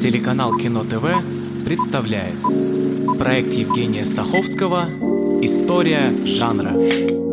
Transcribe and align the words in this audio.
Телеканал 0.00 0.56
Кино 0.56 0.84
ТВ 0.84 1.64
представляет 1.64 2.40
проект 3.18 3.52
Евгения 3.52 4.04
Стаховского 4.06 4.88
«История 5.42 6.10
жанра». 6.24 7.27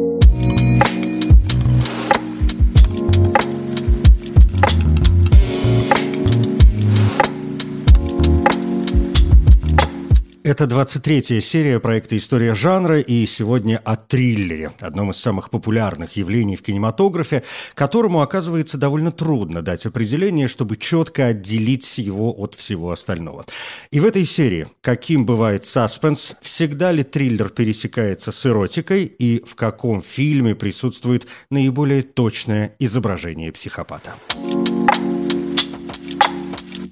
Это 10.46 10.66
23-я 10.66 11.42
серия 11.42 11.80
проекта 11.80 12.16
«История 12.16 12.54
жанра» 12.54 13.00
и 13.00 13.26
сегодня 13.26 13.82
о 13.84 13.96
триллере, 13.96 14.72
одном 14.80 15.10
из 15.10 15.18
самых 15.18 15.50
популярных 15.50 16.18
явлений 16.18 16.56
в 16.56 16.62
кинематографе, 16.62 17.42
которому, 17.74 18.22
оказывается, 18.22 18.78
довольно 18.78 19.12
трудно 19.12 19.64
дать 19.64 19.88
определение, 19.88 20.48
чтобы 20.48 20.78
четко 20.78 21.26
отделить 21.26 21.98
его 21.98 22.32
от 22.32 22.54
всего 22.54 22.92
остального. 22.92 23.48
И 23.90 24.00
в 24.00 24.06
этой 24.06 24.24
серии, 24.24 24.68
каким 24.82 25.26
бывает 25.26 25.66
саспенс, 25.66 26.36
всегда 26.42 26.92
ли 26.92 27.02
триллер 27.02 27.50
пересекается 27.50 28.32
с 28.32 28.46
эротикой 28.46 29.06
и 29.06 29.44
в 29.44 29.56
каком 29.56 30.00
фильме 30.00 30.54
присутствует 30.54 31.26
наиболее 31.50 32.04
точное 32.04 32.76
изображение 32.78 33.52
психопата. 33.52 34.14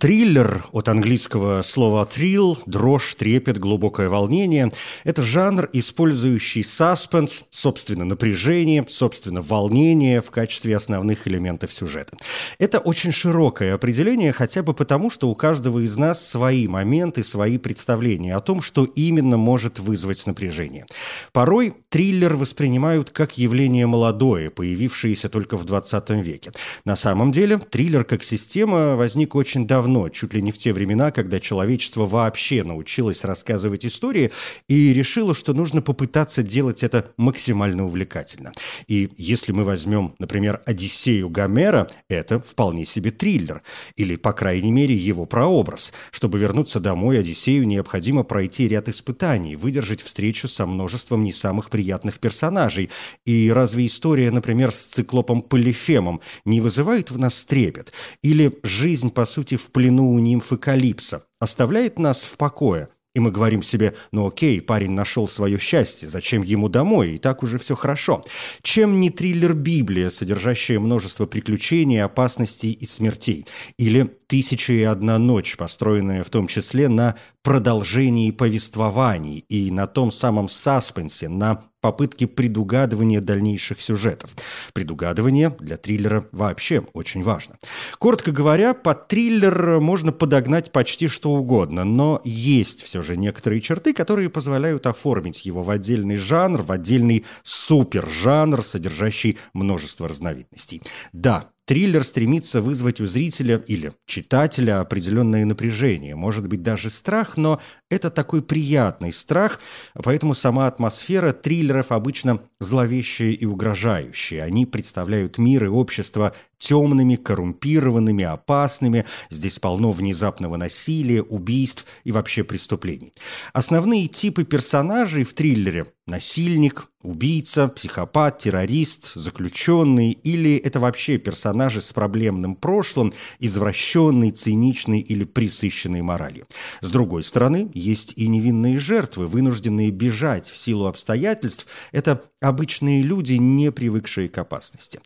Триллер 0.03 0.65
от 0.73 0.89
английского 0.89 1.61
слова 1.61 2.05
thrill– 2.05 2.57
дрожь, 2.65 3.15
трепет, 3.15 3.57
глубокое 3.57 4.09
волнение– 4.09 4.69
это 5.05 5.23
жанр, 5.23 5.69
использующий 5.71 6.61
саспенс, 6.61 7.45
собственно, 7.49 8.03
напряжение, 8.03 8.83
собственно, 8.85 9.41
волнение 9.41 10.19
в 10.19 10.29
качестве 10.29 10.75
основных 10.75 11.25
элементов 11.25 11.71
сюжета. 11.71 12.17
Это 12.59 12.79
очень 12.79 13.13
широкое 13.13 13.73
определение, 13.75 14.33
хотя 14.33 14.61
бы 14.61 14.73
потому, 14.73 15.09
что 15.09 15.29
у 15.29 15.35
каждого 15.35 15.79
из 15.79 15.95
нас 15.95 16.27
свои 16.27 16.67
моменты, 16.67 17.23
свои 17.23 17.57
представления 17.57 18.35
о 18.35 18.41
том, 18.41 18.61
что 18.61 18.83
именно 18.83 19.37
может 19.37 19.79
вызвать 19.79 20.27
напряжение. 20.27 20.85
Порой 21.31 21.75
триллер 21.87 22.35
воспринимают 22.35 23.09
как 23.11 23.37
явление 23.37 23.87
молодое, 23.87 24.49
появившееся 24.49 25.29
только 25.29 25.55
в 25.55 25.63
20 25.63 26.09
веке. 26.09 26.51
На 26.83 26.97
самом 26.97 27.31
деле, 27.31 27.57
триллер 27.57 28.03
как 28.03 28.21
система 28.21 28.97
возник 28.97 29.33
очень 29.35 29.65
давно 29.65 29.92
давно, 29.93 30.09
чуть 30.09 30.33
ли 30.33 30.41
не 30.41 30.51
в 30.51 30.57
те 30.57 30.73
времена, 30.73 31.11
когда 31.11 31.39
человечество 31.39 32.05
вообще 32.05 32.63
научилось 32.63 33.23
рассказывать 33.23 33.85
истории 33.85 34.31
и 34.67 34.93
решило, 34.93 35.35
что 35.35 35.53
нужно 35.53 35.81
попытаться 35.81 36.41
делать 36.43 36.83
это 36.83 37.11
максимально 37.17 37.85
увлекательно. 37.85 38.51
И 38.87 39.09
если 39.17 39.51
мы 39.51 39.63
возьмем, 39.63 40.15
например, 40.19 40.61
«Одиссею» 40.65 41.29
Гомера, 41.29 41.87
это 42.09 42.39
вполне 42.39 42.85
себе 42.85 43.11
триллер, 43.11 43.61
или, 43.95 44.15
по 44.15 44.33
крайней 44.33 44.71
мере, 44.71 44.95
его 44.95 45.25
прообраз. 45.25 45.93
Чтобы 46.11 46.39
вернуться 46.39 46.79
домой, 46.79 47.19
Одиссею 47.19 47.67
необходимо 47.67 48.23
пройти 48.23 48.67
ряд 48.67 48.89
испытаний, 48.89 49.55
выдержать 49.55 50.01
встречу 50.01 50.47
со 50.47 50.65
множеством 50.65 51.23
не 51.23 51.31
самых 51.31 51.69
приятных 51.69 52.19
персонажей. 52.19 52.89
И 53.25 53.51
разве 53.53 53.85
история, 53.85 54.31
например, 54.31 54.71
с 54.71 54.85
циклопом 54.85 55.41
Полифемом 55.41 56.21
не 56.45 56.61
вызывает 56.61 57.11
в 57.11 57.19
нас 57.19 57.45
трепет? 57.45 57.93
Или 58.23 58.51
жизнь, 58.63 59.09
по 59.11 59.25
сути, 59.25 59.55
в 59.55 59.69
плену 59.73 60.11
у 60.11 60.19
нимфы 60.19 60.57
Калипса, 60.57 61.25
оставляет 61.39 61.99
нас 61.99 62.23
в 62.23 62.37
покое. 62.37 62.89
И 63.15 63.19
мы 63.19 63.29
говорим 63.29 63.61
себе, 63.61 63.93
ну 64.11 64.27
окей, 64.27 64.59
парень 64.59 64.91
нашел 64.91 65.27
свое 65.27 65.59
счастье, 65.59 66.09
зачем 66.09 66.41
ему 66.41 66.67
домой, 66.67 67.11
и 67.11 67.17
так 67.19 67.43
уже 67.43 67.59
все 67.59 67.75
хорошо. 67.75 68.23
Чем 68.63 68.99
не 68.99 69.11
триллер 69.11 69.53
Библия, 69.53 70.09
содержащая 70.09 70.79
множество 70.79 71.27
приключений, 71.27 72.01
опасностей 72.01 72.71
и 72.71 72.85
смертей? 72.87 73.45
Или 73.77 74.09
«Тысяча 74.25 74.73
и 74.73 74.81
одна 74.81 75.19
ночь», 75.19 75.57
построенная 75.57 76.23
в 76.23 76.31
том 76.31 76.47
числе 76.47 76.87
на 76.87 77.15
продолжении 77.43 78.31
повествований 78.31 79.45
и 79.47 79.69
на 79.69 79.85
том 79.85 80.09
самом 80.09 80.49
саспенсе, 80.49 81.29
на 81.29 81.61
попытки 81.83 82.25
предугадывания 82.25 83.19
дальнейших 83.19 83.81
сюжетов. 83.81 84.37
Предугадывание 84.71 85.49
для 85.59 85.75
триллера 85.75 86.29
вообще 86.31 86.85
очень 86.93 87.21
важно. 87.21 87.57
Коротко 87.99 88.31
говоря, 88.31 88.73
под 88.73 89.09
триллер 89.09 89.81
можно 89.81 90.13
подогнать 90.13 90.71
почти 90.71 91.09
что 91.09 91.31
угодно, 91.31 91.83
но 91.83 92.21
есть 92.23 92.81
все 92.81 93.01
же 93.01 93.17
некоторые 93.17 93.59
черты, 93.59 93.93
которые 93.93 94.29
позволяют 94.29 94.87
оформить 94.87 95.45
его 95.45 95.61
в 95.61 95.69
отдельный 95.69 96.15
жанр, 96.15 96.61
в 96.61 96.71
отдельный 96.71 97.25
супержанр, 97.43 98.61
содержащий 98.61 99.37
множество 99.51 100.07
разновидностей. 100.07 100.81
Да, 101.11 101.49
Триллер 101.65 102.03
стремится 102.03 102.61
вызвать 102.61 102.99
у 102.99 103.05
зрителя 103.05 103.57
или 103.67 103.93
читателя 104.05 104.81
определенное 104.81 105.45
напряжение, 105.45 106.13
может 106.13 106.47
быть 106.47 106.61
даже 106.61 106.89
страх, 106.89 107.37
но 107.37 107.61
это 107.89 108.09
такой 108.09 108.41
приятный 108.41 109.13
страх, 109.13 109.61
поэтому 109.93 110.33
сама 110.33 110.67
атмосфера 110.67 111.31
триллеров 111.31 111.93
обычно 111.93 112.41
зловещая 112.59 113.31
и 113.31 113.45
угрожающая. 113.45 114.43
Они 114.43 114.65
представляют 114.65 115.37
мир 115.37 115.63
и 115.63 115.67
общество 115.67 116.35
темными, 116.63 117.15
коррумпированными, 117.15 118.23
опасными. 118.23 119.05
Здесь 119.29 119.59
полно 119.59 119.91
внезапного 119.91 120.55
насилия, 120.55 121.21
убийств 121.21 121.85
и 122.05 122.13
вообще 122.13 122.45
преступлений. 122.45 123.13
Основные 123.51 124.07
типы 124.07 124.45
персонажей 124.45 125.25
в 125.25 125.33
триллере– 125.33 125.87
насильник, 126.07 126.89
убийца, 127.01 127.67
психопат, 127.67 128.37
террорист, 128.37 129.13
заключенный 129.13 130.11
или 130.11 130.55
это 130.55 130.79
вообще 130.79 131.17
персонажи 131.17 131.81
с 131.81 131.93
проблемным 131.93 132.55
прошлым, 132.55 133.13
извращенный, 133.39 134.31
циничный 134.31 134.99
или 134.99 135.23
присыщенный 135.23 136.01
моралью. 136.01 136.45
С 136.81 136.91
другой 136.91 137.23
стороны, 137.23 137.69
есть 137.73 138.13
и 138.17 138.27
невинные 138.27 138.79
жертвы, 138.79 139.27
вынужденные 139.27 139.91
бежать 139.91 140.47
в 140.47 140.57
силу 140.57 140.85
обстоятельств. 140.87 141.67
Это 141.91 142.23
обычные 142.41 143.01
люди, 143.01 143.33
не 143.33 143.71
привыкшие 143.71 144.29
к 144.29 144.37
опасности. 144.37 144.99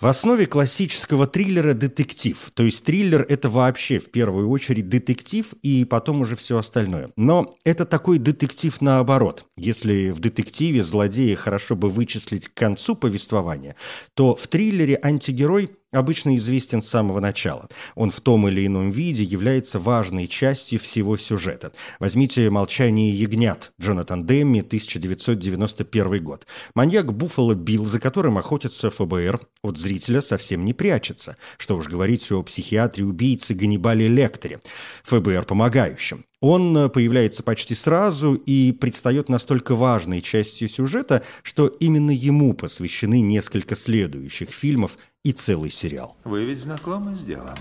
В 0.00 0.06
основе 0.06 0.46
классического 0.46 1.26
триллера 1.26 1.72
детектив. 1.72 2.52
То 2.54 2.62
есть 2.62 2.84
триллер– 2.84 3.26
это 3.28 3.50
вообще 3.50 3.98
в 3.98 4.12
первую 4.12 4.48
очередь 4.48 4.88
детектив 4.88 5.52
и 5.60 5.84
потом 5.84 6.20
уже 6.20 6.36
все 6.36 6.56
остальное. 6.56 7.08
Но 7.16 7.56
это 7.64 7.84
такой 7.84 8.18
детектив 8.18 8.80
наоборот. 8.80 9.44
Если 9.56 10.10
в 10.10 10.20
детективе 10.20 10.84
злодея 10.84 11.34
хорошо 11.34 11.74
бы 11.74 11.90
вычислить 11.90 12.46
к 12.46 12.54
концу 12.54 12.94
повествования, 12.94 13.74
то 14.14 14.36
в 14.36 14.46
триллере 14.46 15.00
антигерой 15.02 15.68
обычно 15.92 16.36
известен 16.36 16.82
с 16.82 16.88
самого 16.88 17.20
начала. 17.20 17.68
Он 17.94 18.10
в 18.10 18.20
том 18.20 18.48
или 18.48 18.66
ином 18.66 18.90
виде 18.90 19.22
является 19.22 19.78
важной 19.78 20.26
частью 20.26 20.78
всего 20.78 21.16
сюжета. 21.16 21.72
Возьмите 21.98 22.50
«Молчание 22.50 23.10
ягнят» 23.10 23.72
Джонатан 23.80 24.26
Демми, 24.26 24.60
1991 24.60 26.22
год. 26.22 26.46
Маньяк 26.74 27.12
Буффало 27.12 27.54
Билл, 27.54 27.86
за 27.86 28.00
которым 28.00 28.38
охотится 28.38 28.90
ФБР, 28.90 29.40
от 29.62 29.78
зрителя 29.78 30.20
совсем 30.20 30.64
не 30.64 30.74
прячется. 30.74 31.36
Что 31.56 31.76
уж 31.76 31.88
говорить 31.88 32.30
о 32.30 32.42
психиатре-убийце 32.42 33.54
Ганнибале 33.54 34.08
Лекторе, 34.08 34.60
ФБР 35.04 35.44
помогающем. 35.44 36.24
Он 36.40 36.76
э, 36.76 36.88
появляется 36.88 37.42
почти 37.42 37.74
сразу 37.74 38.34
и 38.34 38.70
предстает 38.72 39.28
настолько 39.28 39.74
важной 39.74 40.20
частью 40.20 40.68
сюжета, 40.68 41.24
что 41.42 41.66
именно 41.66 42.12
ему 42.12 42.54
посвящены 42.54 43.20
несколько 43.20 43.74
следующих 43.74 44.50
фильмов 44.50 44.98
и 45.24 45.32
целый 45.32 45.70
сериал. 45.70 46.16
Вы 46.24 46.44
ведь 46.44 46.58
знакомы 46.58 47.16
с 47.16 47.24
делом. 47.24 47.56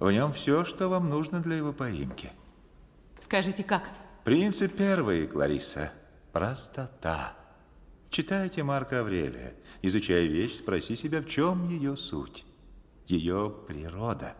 В 0.00 0.10
нем 0.10 0.32
все, 0.32 0.64
что 0.64 0.88
вам 0.88 1.08
нужно 1.08 1.40
для 1.40 1.56
его 1.56 1.72
поимки. 1.72 2.30
Скажите, 3.20 3.62
как? 3.62 3.88
Принцип 4.24 4.72
первый, 4.76 5.26
Клариса. 5.26 5.92
Простота. 6.32 7.36
Читайте 8.10 8.64
Марка 8.64 9.00
Аврелия. 9.00 9.54
Изучая 9.82 10.26
вещь, 10.26 10.56
спроси 10.56 10.96
себя, 10.96 11.20
в 11.20 11.26
чем 11.26 11.68
ее 11.68 11.96
суть. 11.96 12.44
Ее 13.06 13.54
природа. 13.66 14.34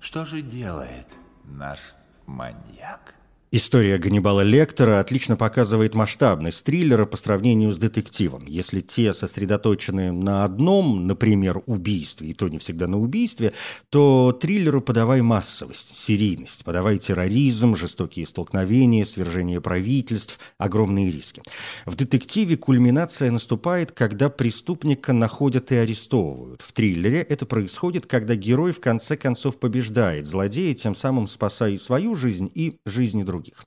Что 0.00 0.24
же 0.24 0.40
делает 0.40 1.19
наш 1.44 1.94
маньяк? 2.26 3.14
История 3.52 3.98
Ганнибала 3.98 4.42
Лектора 4.42 5.00
отлично 5.00 5.34
показывает 5.34 5.96
масштабность 5.96 6.62
триллера 6.64 7.04
по 7.04 7.16
сравнению 7.16 7.72
с 7.72 7.78
детективом. 7.78 8.44
Если 8.46 8.80
те 8.80 9.12
сосредоточены 9.12 10.12
на 10.12 10.44
одном, 10.44 11.08
например, 11.08 11.60
убийстве, 11.66 12.28
и 12.28 12.32
то 12.32 12.46
не 12.48 12.58
всегда 12.58 12.86
на 12.86 13.00
убийстве, 13.00 13.52
то 13.88 14.30
триллеру 14.40 14.80
подавай 14.80 15.20
массовость, 15.22 15.96
серийность, 15.96 16.62
подавай 16.62 16.98
терроризм, 16.98 17.74
жестокие 17.74 18.24
столкновения, 18.24 19.04
свержение 19.04 19.60
правительств, 19.60 20.38
огромные 20.56 21.10
риски. 21.10 21.42
В 21.86 21.96
детективе 21.96 22.56
кульминация 22.56 23.32
наступает, 23.32 23.90
когда 23.90 24.30
преступника 24.30 25.12
находят 25.12 25.72
и 25.72 25.74
арестовывают. 25.74 26.62
В 26.62 26.70
триллере 26.70 27.22
это 27.22 27.46
происходит, 27.46 28.06
когда 28.06 28.36
герой 28.36 28.70
в 28.70 28.78
конце 28.78 29.16
концов 29.16 29.58
побеждает 29.58 30.26
злодея, 30.26 30.72
тем 30.74 30.94
самым 30.94 31.26
спасая 31.26 31.72
и 31.72 31.78
свою 31.78 32.14
жизнь, 32.14 32.48
и 32.54 32.78
жизни 32.86 33.24
других 33.24 33.39
других. 33.40 33.64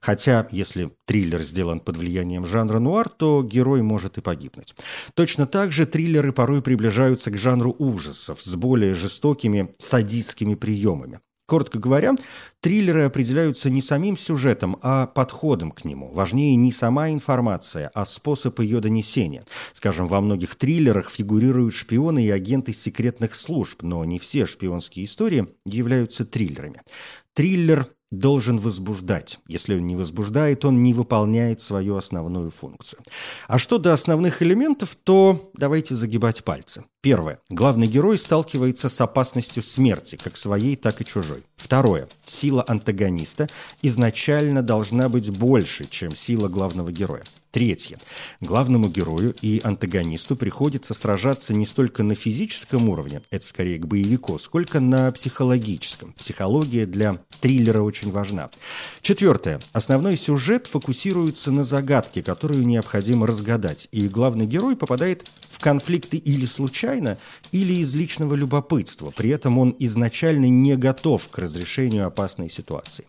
Хотя, 0.00 0.46
если 0.50 0.90
триллер 1.04 1.42
сделан 1.42 1.80
под 1.80 1.96
влиянием 1.96 2.46
жанра 2.46 2.78
нуар, 2.78 3.08
то 3.08 3.42
герой 3.42 3.82
может 3.82 4.18
и 4.18 4.20
погибнуть. 4.20 4.74
Точно 5.14 5.46
так 5.46 5.72
же 5.72 5.86
триллеры 5.86 6.32
порой 6.32 6.62
приближаются 6.62 7.30
к 7.30 7.38
жанру 7.38 7.74
ужасов 7.78 8.40
с 8.40 8.54
более 8.54 8.94
жестокими 8.94 9.72
садистскими 9.78 10.54
приемами. 10.54 11.20
Коротко 11.46 11.78
говоря, 11.78 12.16
триллеры 12.60 13.04
определяются 13.04 13.70
не 13.70 13.80
самим 13.80 14.16
сюжетом, 14.16 14.78
а 14.82 15.06
подходом 15.06 15.70
к 15.70 15.84
нему. 15.84 16.12
Важнее 16.12 16.56
не 16.56 16.72
сама 16.72 17.10
информация, 17.10 17.88
а 17.94 18.04
способ 18.04 18.58
ее 18.58 18.80
донесения. 18.80 19.44
Скажем, 19.72 20.08
во 20.08 20.20
многих 20.20 20.56
триллерах 20.56 21.08
фигурируют 21.08 21.72
шпионы 21.72 22.24
и 22.24 22.30
агенты 22.30 22.72
секретных 22.72 23.36
служб, 23.36 23.82
но 23.82 24.04
не 24.04 24.18
все 24.18 24.44
шпионские 24.44 25.04
истории 25.04 25.46
являются 25.64 26.24
триллерами. 26.24 26.80
Триллер 27.32 27.86
должен 28.10 28.58
возбуждать. 28.58 29.38
Если 29.48 29.74
он 29.74 29.86
не 29.86 29.96
возбуждает, 29.96 30.64
он 30.64 30.82
не 30.82 30.94
выполняет 30.94 31.60
свою 31.60 31.96
основную 31.96 32.50
функцию. 32.50 33.00
А 33.48 33.58
что 33.58 33.78
до 33.78 33.92
основных 33.92 34.42
элементов, 34.42 34.96
то 35.02 35.50
давайте 35.54 35.94
загибать 35.94 36.44
пальцы. 36.44 36.84
Первое. 37.00 37.38
Главный 37.48 37.86
герой 37.86 38.18
сталкивается 38.18 38.88
с 38.88 39.00
опасностью 39.00 39.62
смерти, 39.62 40.16
как 40.16 40.36
своей, 40.36 40.76
так 40.76 41.00
и 41.00 41.04
чужой. 41.04 41.42
Второе. 41.56 42.08
Сила 42.24 42.64
антагониста 42.66 43.48
изначально 43.82 44.62
должна 44.62 45.08
быть 45.08 45.30
больше, 45.30 45.84
чем 45.88 46.14
сила 46.14 46.48
главного 46.48 46.92
героя. 46.92 47.22
Третье. 47.56 47.96
Главному 48.42 48.90
герою 48.90 49.34
и 49.40 49.62
антагонисту 49.64 50.36
приходится 50.36 50.92
сражаться 50.92 51.54
не 51.54 51.64
столько 51.64 52.02
на 52.02 52.14
физическом 52.14 52.90
уровне, 52.90 53.22
это 53.30 53.46
скорее 53.46 53.78
к 53.78 53.86
боевику, 53.86 54.38
сколько 54.38 54.78
на 54.78 55.10
психологическом. 55.10 56.12
Психология 56.18 56.84
для 56.84 57.16
триллера 57.40 57.80
очень 57.80 58.10
важна. 58.10 58.50
Четвертое. 59.00 59.58
Основной 59.72 60.18
сюжет 60.18 60.66
фокусируется 60.66 61.50
на 61.50 61.64
загадке, 61.64 62.22
которую 62.22 62.66
необходимо 62.66 63.26
разгадать, 63.26 63.88
и 63.90 64.06
главный 64.06 64.44
герой 64.44 64.76
попадает 64.76 65.26
в 65.48 65.58
конфликты 65.58 66.18
или 66.18 66.44
случайно, 66.44 67.16
или 67.52 67.72
из 67.72 67.94
личного 67.94 68.34
любопытства. 68.34 69.14
При 69.16 69.30
этом 69.30 69.58
он 69.58 69.74
изначально 69.78 70.50
не 70.50 70.76
готов 70.76 71.26
к 71.30 71.38
разрешению 71.38 72.06
опасной 72.06 72.50
ситуации. 72.50 73.06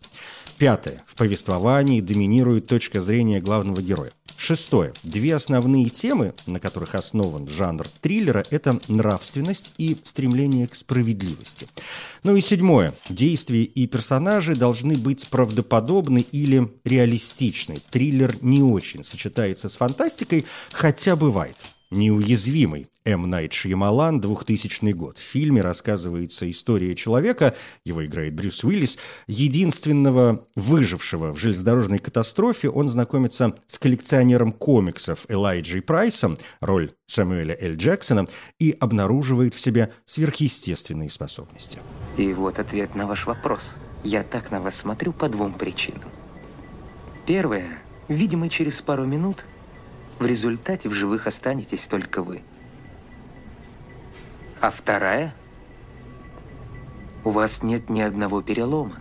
Пятое. 0.58 1.04
В 1.06 1.16
повествовании 1.16 2.00
доминирует 2.00 2.68
точка 2.68 3.02
зрения 3.02 3.42
главного 3.42 3.82
героя. 3.82 4.12
Шестое. 4.38 4.94
Две 5.02 5.36
основные 5.36 5.90
темы, 5.90 6.34
на 6.46 6.60
которых 6.60 6.94
основан 6.94 7.50
жанр 7.50 7.88
триллера, 8.02 8.46
это 8.52 8.80
нравственность 8.88 9.74
и 9.80 9.98
стремление 10.04 10.68
к 10.68 10.76
справедливости. 10.76 11.68
Ну 12.24 12.36
и 12.36 12.42
седьмое. 12.42 12.94
Действия 13.10 13.64
и 13.64 13.88
персонажи 13.88 14.56
должны 14.56 14.96
быть 14.96 15.28
правдоподобны 15.30 16.20
или 16.32 16.72
реалистичны. 16.86 17.78
Триллер 17.90 18.38
не 18.42 18.62
очень 18.62 19.04
сочетается 19.04 19.70
с 19.70 19.76
фантастикой, 19.76 20.46
хотя 20.72 21.16
бывает. 21.16 21.56
Неуязвимый. 21.90 22.90
М. 23.06 23.30
Найт 23.30 23.54
Шьямалан, 23.54 24.20
2000 24.20 24.92
год. 24.92 25.18
В 25.18 25.22
фильме 25.22 25.62
рассказывается 25.62 26.50
история 26.52 26.94
человека, 26.96 27.56
его 27.86 28.06
играет 28.06 28.36
Брюс 28.36 28.66
Уиллис, 28.66 28.98
единственного 29.28 30.46
выжившего 30.56 31.32
в 31.32 31.38
железнодорожной 31.38 32.00
катастрофе. 32.00 32.70
Он 32.70 32.90
знакомится 32.90 33.56
с 33.68 33.80
коллекционером 33.80 34.52
комиксов 34.52 35.26
Элайджей 35.30 35.82
Прайсом, 35.82 36.38
роль 36.60 36.92
Сэмюэля 37.06 37.58
Л. 37.62 37.76
Джексона, 37.76 38.28
и 38.60 38.76
обнаруживает 38.78 39.54
в 39.54 39.62
себе 39.62 39.94
сверхъестественные 40.04 41.10
способности. 41.10 41.80
И 42.18 42.34
вот 42.34 42.60
ответ 42.60 42.96
на 42.96 43.08
ваш 43.08 43.26
вопрос. 43.26 43.62
Я 44.04 44.24
так 44.24 44.52
на 44.52 44.60
вас 44.60 44.76
смотрю 44.76 45.14
по 45.14 45.30
двум 45.30 45.54
причинам. 45.54 46.12
Первое. 47.26 47.82
Видимо, 48.10 48.50
через 48.50 48.82
пару 48.82 49.06
минут 49.06 49.46
в 50.20 50.26
результате 50.26 50.90
в 50.90 50.94
живых 50.94 51.28
останетесь 51.28 51.88
только 51.88 52.22
вы. 52.22 52.42
А 54.60 54.72
вторая? 54.72 55.36
У 57.24 57.30
вас 57.30 57.62
нет 57.64 57.90
ни 57.90 58.02
одного 58.02 58.42
перелома. 58.42 58.96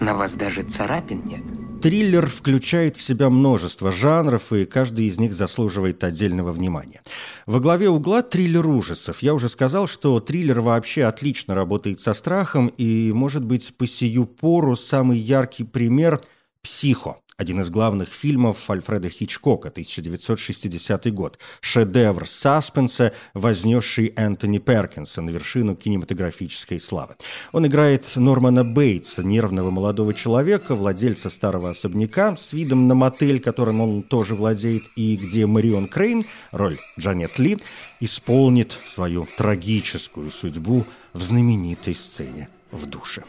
На 0.00 0.14
вас 0.14 0.34
даже 0.34 0.62
царапин 0.62 1.24
нет. 1.24 1.42
Триллер 1.80 2.26
включает 2.26 2.96
в 2.96 3.02
себя 3.02 3.28
множество 3.28 3.92
жанров, 3.92 4.52
и 4.52 4.64
каждый 4.64 5.06
из 5.06 5.18
них 5.18 5.34
заслуживает 5.34 6.02
отдельного 6.02 6.50
внимания. 6.50 7.02
Во 7.44 7.60
главе 7.60 7.90
угла 7.90 8.22
триллер 8.22 8.66
ужасов. 8.66 9.22
Я 9.22 9.34
уже 9.34 9.50
сказал, 9.50 9.86
что 9.86 10.18
триллер 10.20 10.60
вообще 10.60 11.04
отлично 11.04 11.54
работает 11.54 12.00
со 12.00 12.14
страхом, 12.14 12.68
и, 12.68 13.12
может 13.12 13.44
быть, 13.44 13.76
по 13.76 13.86
сию 13.86 14.24
пору 14.24 14.76
самый 14.76 15.18
яркий 15.18 15.64
пример– 15.64 16.22
«Психо». 16.64 17.18
Один 17.36 17.60
из 17.60 17.68
главных 17.68 18.10
фильмов 18.10 18.70
Альфреда 18.70 19.08
Хичкока, 19.08 19.68
1960 19.68 21.12
год. 21.12 21.40
Шедевр 21.60 22.28
саспенса, 22.28 23.12
вознесший 23.34 24.12
Энтони 24.14 24.58
Перкинса 24.58 25.20
на 25.20 25.30
вершину 25.30 25.74
кинематографической 25.74 26.78
славы. 26.78 27.16
Он 27.50 27.66
играет 27.66 28.08
Нормана 28.14 28.62
Бейтса, 28.64 29.24
нервного 29.24 29.72
молодого 29.72 30.14
человека, 30.14 30.76
владельца 30.76 31.28
старого 31.28 31.70
особняка, 31.70 32.36
с 32.36 32.52
видом 32.52 32.86
на 32.86 32.94
мотель, 32.94 33.40
которым 33.40 33.80
он 33.80 34.04
тоже 34.04 34.36
владеет, 34.36 34.84
и 34.94 35.16
где 35.16 35.46
Марион 35.46 35.88
Крейн, 35.88 36.24
роль 36.52 36.78
Джанет 37.00 37.40
Ли, 37.40 37.58
исполнит 37.98 38.78
свою 38.86 39.26
трагическую 39.36 40.30
судьбу 40.30 40.86
в 41.12 41.20
знаменитой 41.20 41.96
сцене 41.96 42.48
в 42.70 42.86
душе. 42.86 43.24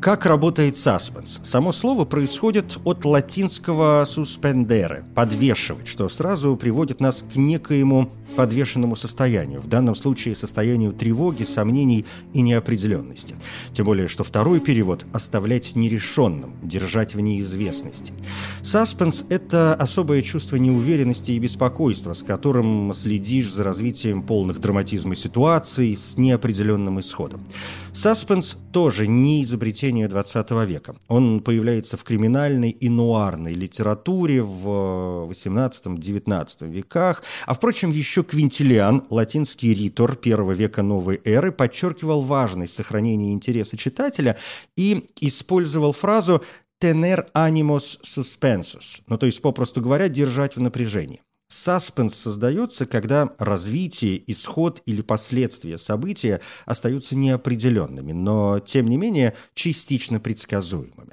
Как 0.00 0.24
работает 0.24 0.78
саспенс? 0.78 1.40
Само 1.42 1.72
слово 1.72 2.06
происходит 2.06 2.78
от 2.84 3.04
латинского 3.04 4.04
«suspendere»– 4.04 5.04
«подвешивать», 5.14 5.88
что 5.88 6.08
сразу 6.08 6.56
приводит 6.56 7.00
нас 7.00 7.22
к 7.22 7.36
некоему 7.36 8.10
подвешенному 8.36 8.96
состоянию, 8.96 9.60
в 9.60 9.66
данном 9.66 9.94
случае 9.94 10.34
состоянию 10.34 10.92
тревоги, 10.92 11.42
сомнений 11.42 12.06
и 12.32 12.40
неопределенности. 12.40 13.34
Тем 13.74 13.84
более, 13.84 14.08
что 14.08 14.24
второй 14.24 14.60
перевод– 14.60 15.04
оставлять 15.12 15.76
нерешенным, 15.76 16.54
держать 16.62 17.14
в 17.14 17.20
неизвестности. 17.20 18.14
Саспенс– 18.62 19.26
это 19.28 19.74
особое 19.74 20.22
чувство 20.22 20.56
неуверенности 20.56 21.32
и 21.32 21.38
беспокойства, 21.38 22.14
с 22.14 22.22
которым 22.22 22.94
следишь 22.94 23.52
за 23.52 23.64
развитием 23.64 24.22
полных 24.22 24.60
драматизма 24.60 25.14
ситуаций 25.14 25.94
с 25.94 26.16
неопределенным 26.16 27.00
исходом. 27.00 27.46
Саспенс 27.92 28.56
тоже 28.72 29.06
не 29.06 29.42
изобретение 29.42 29.89
20 30.08 30.50
века. 30.66 30.96
Он 31.08 31.40
появляется 31.40 31.96
в 31.96 32.04
криминальной 32.04 32.70
и 32.70 32.88
нуарной 32.88 33.54
литературе 33.54 34.42
в 34.42 35.26
18-19 35.30 36.68
веках, 36.68 37.22
а, 37.46 37.54
впрочем, 37.54 37.90
еще 37.90 38.22
Квинтилиан, 38.22 39.04
латинский 39.10 39.74
ритор 39.74 40.16
первого 40.16 40.52
века 40.52 40.82
новой 40.82 41.20
эры, 41.24 41.52
подчеркивал 41.52 42.22
важность 42.22 42.74
сохранения 42.74 43.32
интереса 43.32 43.76
читателя 43.76 44.36
и 44.76 45.06
использовал 45.20 45.92
фразу 45.92 46.42
«tener 46.82 47.26
animos 47.34 48.00
suspensus», 48.02 49.02
ну 49.06 49.18
то 49.18 49.26
есть, 49.26 49.42
попросту 49.42 49.80
говоря, 49.80 50.08
держать 50.08 50.56
в 50.56 50.60
напряжении. 50.60 51.20
Саспенс 51.50 52.14
создается, 52.14 52.86
когда 52.86 53.30
развитие, 53.38 54.22
исход 54.30 54.82
или 54.86 55.02
последствия 55.02 55.78
события 55.78 56.40
остаются 56.64 57.16
неопределенными, 57.16 58.12
но, 58.12 58.60
тем 58.60 58.86
не 58.86 58.96
менее, 58.96 59.34
частично 59.54 60.20
предсказуемыми. 60.20 61.10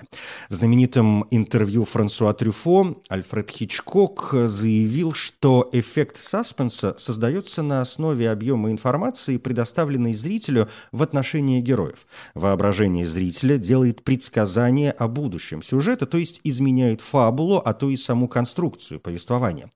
В 0.50 0.53
знаменитом 0.53 1.25
интервью 1.32 1.86
Франсуа 1.86 2.34
Трюфо 2.34 3.01
Альфред 3.10 3.50
Хичкок 3.50 4.29
заявил, 4.32 5.13
что 5.13 5.67
эффект 5.74 6.17
саспенса 6.17 6.94
создается 7.00 7.63
на 7.63 7.82
основе 7.82 8.29
объема 8.29 8.70
информации, 8.70 9.38
предоставленной 9.38 10.13
зрителю 10.13 10.70
в 10.91 11.01
отношении 11.01 11.62
героев. 11.62 12.06
Воображение 12.36 13.08
зрителя 13.08 13.58
делает 13.58 14.03
предсказание 14.03 14.91
о 14.91 15.08
будущем 15.08 15.63
сюжета, 15.63 16.06
то 16.06 16.20
есть 16.20 16.41
изменяет 16.44 17.01
фабулу, 17.01 17.58
а 17.58 17.74
то 17.74 17.89
и 17.89 17.98
саму 17.98 18.27
конструкцию 18.27 19.00
повествования 19.00 19.72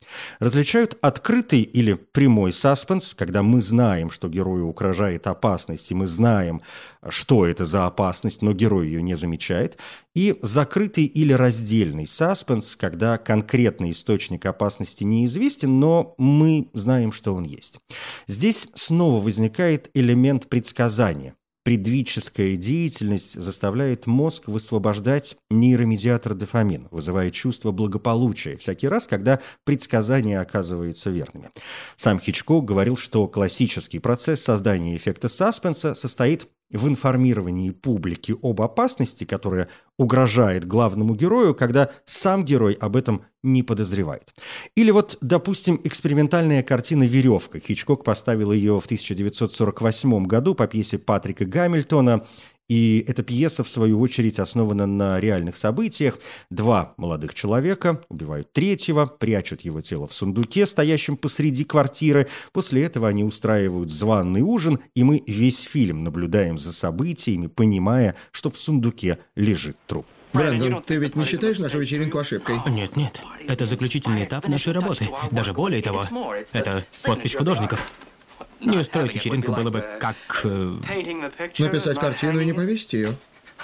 различают 0.51 0.97
открытый 1.01 1.61
или 1.61 1.93
прямой 1.93 2.51
саспенс, 2.51 3.13
когда 3.17 3.41
мы 3.41 3.61
знаем, 3.61 4.11
что 4.11 4.27
герою 4.27 4.67
угрожает 4.67 5.25
опасность, 5.27 5.89
и 5.91 5.95
мы 5.95 6.07
знаем, 6.07 6.61
что 7.07 7.45
это 7.45 7.65
за 7.65 7.85
опасность, 7.85 8.41
но 8.41 8.51
герой 8.51 8.87
ее 8.87 9.01
не 9.01 9.15
замечает, 9.15 9.77
и 10.13 10.37
закрытый 10.41 11.05
или 11.05 11.31
раздельный 11.31 12.05
саспенс, 12.05 12.75
когда 12.75 13.17
конкретный 13.17 13.91
источник 13.91 14.45
опасности 14.45 15.05
неизвестен, 15.05 15.79
но 15.79 16.15
мы 16.17 16.69
знаем, 16.73 17.13
что 17.13 17.33
он 17.33 17.43
есть. 17.43 17.79
Здесь 18.27 18.67
снова 18.75 19.23
возникает 19.23 19.89
элемент 19.93 20.49
предсказания. 20.49 21.35
Предвидческая 21.63 22.55
деятельность 22.55 23.39
заставляет 23.39 24.07
мозг 24.07 24.47
высвобождать 24.47 25.37
нейромедиатор 25.51 26.33
дофамин, 26.33 26.87
вызывая 26.89 27.29
чувство 27.29 27.71
благополучия 27.71 28.57
всякий 28.57 28.87
раз, 28.87 29.05
когда 29.05 29.39
предсказания 29.63 30.41
оказываются 30.41 31.11
верными. 31.11 31.51
Сам 31.97 32.19
Хичкок 32.19 32.65
говорил, 32.65 32.97
что 32.97 33.27
классический 33.27 33.99
процесс 33.99 34.41
создания 34.41 34.97
эффекта 34.97 35.29
саспенса 35.29 35.93
состоит 35.93 36.47
в 36.71 36.87
информировании 36.87 37.71
публики 37.71 38.35
об 38.41 38.61
опасности, 38.61 39.23
которая 39.23 39.67
угрожает 39.97 40.65
главному 40.65 41.15
герою, 41.15 41.53
когда 41.53 41.89
сам 42.05 42.43
герой 42.43 42.73
об 42.73 42.95
этом 42.95 43.23
не 43.43 43.63
подозревает. 43.63 44.33
Или 44.75 44.91
вот, 44.91 45.17
допустим, 45.21 45.79
экспериментальная 45.83 46.63
картина 46.63 47.03
«Веревка». 47.03 47.59
Хичкок 47.59 48.03
поставил 48.03 48.51
ее 48.51 48.79
в 48.79 48.85
1948 48.85 50.25
году 50.25 50.55
по 50.55 50.67
пьесе 50.67 50.97
Патрика 50.97 51.45
Гамильтона 51.45 52.25
и 52.71 53.03
эта 53.05 53.21
пьеса, 53.21 53.65
в 53.65 53.69
свою 53.69 53.99
очередь, 53.99 54.39
основана 54.39 54.85
на 54.85 55.19
реальных 55.19 55.57
событиях. 55.57 56.17
Два 56.49 56.93
молодых 56.95 57.33
человека 57.33 58.01
убивают 58.07 58.53
третьего, 58.53 59.07
прячут 59.07 59.59
его 59.63 59.81
тело 59.81 60.07
в 60.07 60.13
сундуке, 60.13 60.65
стоящем 60.65 61.17
посреди 61.17 61.65
квартиры. 61.65 62.29
После 62.53 62.83
этого 62.83 63.09
они 63.09 63.25
устраивают 63.25 63.91
званный 63.91 64.41
ужин, 64.41 64.79
и 64.95 65.03
мы 65.03 65.21
весь 65.27 65.59
фильм 65.59 66.05
наблюдаем 66.05 66.57
за 66.57 66.71
событиями, 66.71 67.47
понимая, 67.47 68.15
что 68.31 68.49
в 68.49 68.57
сундуке 68.57 69.17
лежит 69.35 69.75
труп. 69.85 70.05
Брэндон, 70.31 70.81
ты 70.83 70.95
ведь 70.95 71.17
не 71.17 71.25
считаешь 71.25 71.59
нашу 71.59 71.77
вечеринку 71.77 72.19
ошибкой? 72.19 72.55
Нет, 72.69 72.95
нет. 72.95 73.21
Это 73.49 73.65
заключительный 73.65 74.23
этап 74.23 74.47
нашей 74.47 74.71
работы. 74.71 75.09
Даже 75.31 75.51
более 75.51 75.81
того, 75.81 76.05
это 76.53 76.85
подпись 77.03 77.35
художников. 77.35 77.85
Не 78.61 78.77
устроить 78.77 79.15
вечеринку 79.15 79.51
было 79.51 79.69
бы 79.69 79.83
как... 79.99 80.15
э, 80.43 80.77
Написать 81.57 81.99
картину 81.99 82.39
и 82.39 82.45
не 82.45 82.53
повесить 82.53 82.93
ее. 82.93 83.17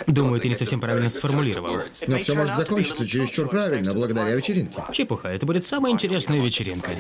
Думаю, 0.06 0.40
ты 0.40 0.48
не 0.48 0.56
совсем 0.56 0.80
правильно 0.80 1.10
сформулировал. 1.10 1.80
Но 2.06 2.20
все 2.20 2.36
может 2.36 2.56
закончиться 2.56 3.06
чересчур 3.08 3.50
правильно, 3.50 3.94
благодаря 3.94 4.36
вечеринке. 4.36 4.84
Чепуха, 4.92 5.30
это 5.30 5.46
будет 5.46 5.66
самая 5.66 5.92
интересная 5.92 6.40
вечеринка. 6.40 6.92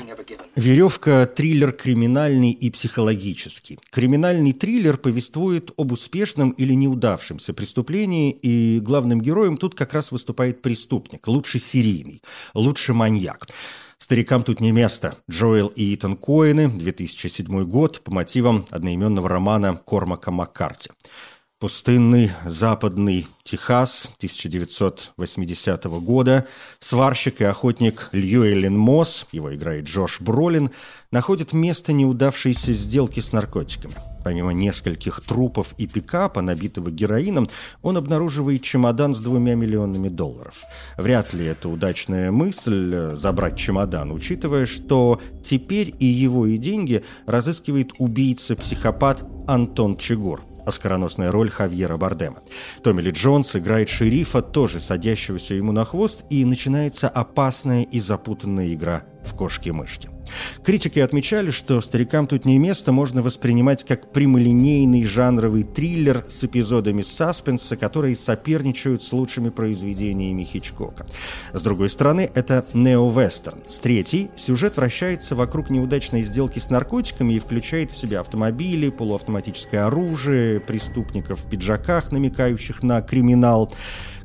«Веревка»– 0.55 1.25
триллер 1.35 1.73
криминальный 1.73 2.51
и 2.51 2.71
психологический. 2.71 3.79
Криминальный 3.91 4.53
триллер 4.53 4.97
повествует 4.97 5.71
об 5.77 5.91
успешном 5.91 6.51
или 6.51 6.73
неудавшемся 6.73 7.53
преступлении, 7.53 8.31
и 8.31 8.79
главным 8.79 9.21
героем 9.21 9.57
тут 9.57 9.75
как 9.75 9.93
раз 9.93 10.11
выступает 10.11 10.61
преступник, 10.61 11.27
лучше 11.27 11.59
серийный, 11.59 12.21
лучше 12.55 12.93
маньяк. 12.93 13.47
Старикам 13.97 14.43
тут 14.43 14.61
не 14.61 14.71
место. 14.71 15.15
Джоэл 15.29 15.67
и 15.67 15.93
Итан 15.95 16.15
Коэны, 16.15 16.69
2007 16.69 17.63
год, 17.65 18.01
по 18.03 18.13
мотивам 18.13 18.65
одноименного 18.69 19.27
романа 19.27 19.79
Кормака 19.85 20.31
Маккарти. 20.31 20.91
Пустынный 21.59 22.31
западный 22.45 23.25
Техас 23.41 24.09
1980 24.17 25.85
года. 25.85 26.45
Сварщик 26.79 27.41
и 27.41 27.45
охотник 27.45 28.09
Льюэлен 28.11 28.77
Мосс, 28.77 29.25
его 29.31 29.55
играет 29.55 29.85
Джош 29.85 30.21
Бролин, 30.21 30.69
находит 31.11 31.53
место 31.53 31.93
неудавшейся 31.93 32.73
сделки 32.73 33.19
с 33.19 33.31
наркотиками. 33.31 33.95
Помимо 34.27 34.51
нескольких 34.51 35.22
трупов 35.22 35.74
и 35.77 35.88
пикапа, 35.88 36.41
набитого 36.41 36.91
героином, 36.91 37.48
он 37.81 37.96
обнаруживает 37.96 38.62
чемодан 38.62 39.13
с 39.13 39.22
двумя 39.22 39.55
миллионами 39.55 40.10
долларов. 40.10 40.63
Вряд 40.98 41.34
ли 41.34 41.46
это 41.46 41.69
удачная 41.69 42.29
мысль 42.29 42.91
э,– 42.93 43.13
забрать 43.15 43.55
чемодан, 43.55 44.12
учитывая, 44.12 44.65
что 44.65 45.22
теперь 45.41 45.96
и 46.00 46.05
его, 46.05 46.46
и 46.46 46.57
деньги 46.57 47.05
разыскивает 47.25 47.93
убийца-психопат 48.00 49.24
Антон 49.48 49.96
Чигур– 49.96 50.41
оскароносная 50.65 51.31
роль 51.31 51.50
Хавьера 51.50 51.96
Бардема. 51.96 52.39
Томми 52.84 53.01
Ли 53.01 53.12
Джонс 53.12 53.55
играет 53.55 53.88
шерифа, 53.88 54.41
тоже 54.41 54.81
садящегося 54.81 55.53
ему 55.53 55.72
на 55.72 55.86
хвост, 55.86 56.25
и 56.29 56.43
начинается 56.43 57.07
опасная 57.07 57.84
и 57.84 58.01
запутанная 58.01 58.74
игра 58.74 59.03
в 59.27 59.36
кошки-мышки. 59.36 60.10
Критики 60.63 61.00
отмечали, 61.00 61.51
что 61.51 61.79
«Старикам 61.81 62.27
тут 62.27 62.46
не 62.46 62.57
место» 62.57 62.91
можно 62.91 63.22
воспринимать 63.22 63.86
как 63.86 64.12
прямолинейный 64.12 65.03
жанровый 65.03 65.63
триллер 65.63 66.24
с 66.27 66.43
эпизодами 66.43 67.01
саспенса, 67.01 67.77
которые 67.77 68.15
соперничают 68.15 69.03
с 69.03 69.13
лучшими 69.13 69.50
произведениями 69.50 70.43
Хичкока. 70.43 71.05
С 71.53 71.62
другой 71.62 71.89
стороны, 71.89 72.29
это 72.34 72.65
нео-вестерн. 72.74 73.62
С 73.67 73.79
третьей, 73.79 74.29
сюжет 74.36 74.77
вращается 74.77 75.36
вокруг 75.36 75.69
неудачной 75.69 76.22
сделки 76.22 76.60
с 76.60 76.69
наркотиками 76.69 77.34
и 77.34 77.39
включает 77.39 77.91
в 77.91 77.98
себя 77.98 78.22
автомобили, 78.22 78.89
полуавтоматическое 78.89 79.86
оружие, 79.86 80.60
преступников 80.60 81.41
в 81.41 81.50
пиджаках, 81.50 82.12
намекающих 82.12 82.84
на 82.84 83.01
криминал. 83.01 83.72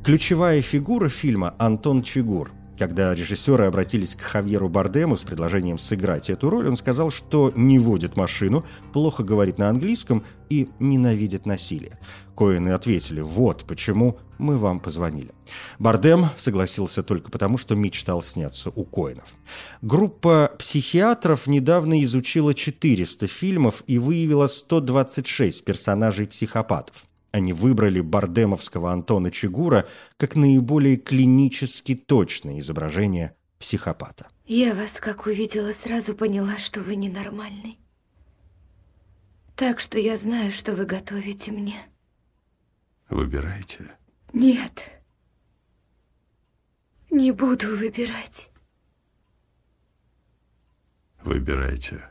Ключевая 0.05 0.63
фигура 0.63 1.09
фильма 1.09 1.55
Антон 1.59 2.03
Чигур– 2.03 2.51
когда 2.83 3.15
режиссеры 3.15 3.67
обратились 3.67 4.17
к 4.17 4.23
Хавьеру 4.23 4.69
Бардему 4.69 5.17
с 5.17 5.23
предложением 5.23 5.79
сыграть 5.79 6.31
эту 6.31 6.51
роль, 6.51 6.67
он 6.67 6.75
сказал, 6.75 7.13
что 7.13 7.53
не 7.55 7.79
водит 7.79 8.17
машину, 8.17 8.67
плохо 8.93 9.23
говорит 9.23 9.57
на 9.59 9.69
английском 9.69 10.25
и 10.51 10.69
ненавидит 10.81 11.47
насилие. 11.47 11.97
Коины 12.35 12.71
ответили, 12.71 13.21
вот 13.21 13.65
почему 13.69 14.19
мы 14.39 14.57
вам 14.57 14.81
позвонили. 14.81 15.31
Бардем 15.79 16.27
согласился 16.37 17.05
только 17.05 17.31
потому, 17.31 17.57
что 17.57 17.77
мечтал 17.77 18.21
сняться 18.21 18.73
у 18.75 18.83
Коинов. 18.83 19.37
Группа 19.81 20.51
психиатров 20.59 21.47
недавно 21.47 22.03
изучила 22.03 22.53
400 22.53 23.29
фильмов 23.29 23.85
и 23.87 24.01
выявила 24.01 24.49
126 24.49 25.65
персонажей-психопатов. 25.65 27.07
Они 27.33 27.55
выбрали 27.55 28.03
бардемовского 28.03 28.93
Антона 28.93 29.31
Чигура 29.31 29.87
как 30.19 30.37
наиболее 30.37 30.97
клинически 30.97 31.95
точное 31.95 32.61
изображение 32.61 33.35
психопата. 33.59 34.29
Я 34.45 34.75
вас, 34.75 35.01
как 35.01 35.27
увидела, 35.27 35.73
сразу 35.73 36.15
поняла, 36.15 36.59
что 36.59 36.81
вы 36.83 36.95
ненормальный. 36.95 37.79
Так 39.57 39.81
что 39.81 39.99
я 39.99 40.19
знаю, 40.19 40.53
что 40.53 40.75
вы 40.75 40.85
готовите 40.85 41.53
мне. 41.53 41.77
Выбирайте. 43.09 43.93
Нет. 44.35 44.83
Не 47.11 47.31
буду 47.31 47.77
выбирать. 47.77 48.51
Выбирайте. 51.25 52.11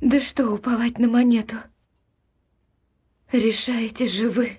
Да 0.00 0.20
что 0.20 0.50
уповать 0.50 0.98
на 0.98 1.08
монету? 1.08 1.56
Решаете 3.32 4.06
же 4.06 4.28
вы. 4.28 4.58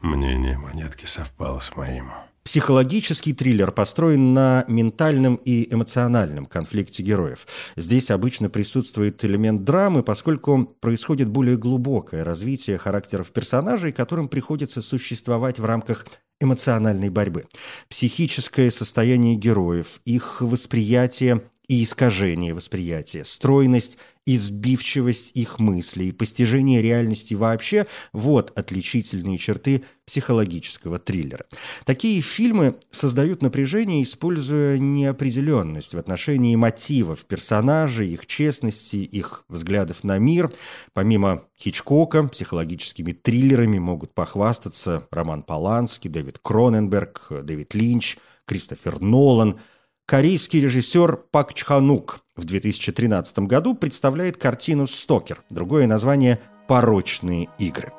Мнение 0.00 0.56
монетки 0.56 1.04
совпало 1.04 1.58
с 1.58 1.74
моим. 1.74 2.12
Психологический 2.44 3.32
триллер 3.32 3.72
построен 3.72 4.32
на 4.32 4.64
ментальном 4.68 5.34
и 5.34 5.74
эмоциональном 5.74 6.46
конфликте 6.46 7.02
героев. 7.02 7.48
Здесь 7.74 8.12
обычно 8.12 8.48
присутствует 8.48 9.24
элемент 9.24 9.64
драмы, 9.64 10.04
поскольку 10.04 10.64
происходит 10.78 11.28
более 11.28 11.56
глубокое 11.56 12.22
развитие 12.22 12.78
характеров 12.78 13.32
персонажей, 13.32 13.90
которым 13.90 14.28
приходится 14.28 14.80
существовать 14.80 15.58
в 15.58 15.64
рамках 15.64 16.06
эмоциональной 16.40 17.08
борьбы. 17.08 17.46
Психическое 17.88 18.70
состояние 18.70 19.34
героев, 19.34 20.00
их 20.04 20.40
восприятие 20.40 21.42
и 21.68 21.82
искажение 21.82 22.54
восприятия, 22.54 23.24
стройность 23.24 23.98
и 24.24 24.36
сбивчивость 24.36 25.32
их 25.36 25.58
мыслей, 25.58 26.12
постижение 26.12 26.82
реальности 26.82 27.34
вообще– 27.34 27.86
вот 28.12 28.56
отличительные 28.56 29.38
черты 29.38 29.84
психологического 30.04 30.98
триллера. 30.98 31.46
Такие 31.84 32.20
фильмы 32.20 32.76
создают 32.90 33.42
напряжение, 33.42 34.02
используя 34.02 34.78
неопределенность 34.78 35.94
в 35.94 35.98
отношении 35.98 36.54
мотивов 36.56 37.24
персонажей, 37.24 38.12
их 38.12 38.26
честности, 38.26 38.96
их 38.96 39.44
взглядов 39.48 40.04
на 40.04 40.18
мир. 40.18 40.50
Помимо 40.92 41.42
Хичкока, 41.58 42.24
психологическими 42.24 43.12
триллерами 43.12 43.78
могут 43.78 44.12
похвастаться 44.12 45.06
Роман 45.10 45.42
Поланский, 45.42 46.10
Дэвид 46.10 46.38
Кроненберг, 46.40 47.28
Дэвид 47.42 47.74
Линч, 47.74 48.18
Кристофер 48.44 49.00
Нолан– 49.00 49.58
Корейский 50.06 50.60
режиссер 50.60 51.16
Пак 51.32 51.52
Чханук 51.52 52.20
в 52.36 52.44
2013 52.44 53.40
году 53.40 53.74
представляет 53.74 54.36
картину 54.36 54.86
«Стокер», 54.86 55.42
другое 55.50 55.88
название 55.88 56.38
«Порочные 56.68 57.48
игры». 57.58 57.92